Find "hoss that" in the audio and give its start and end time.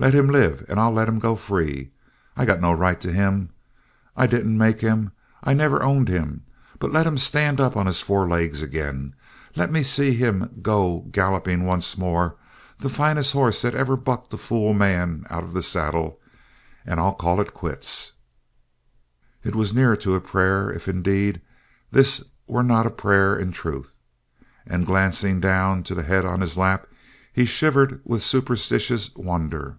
13.34-13.74